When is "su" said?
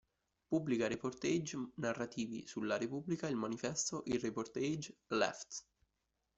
2.47-2.61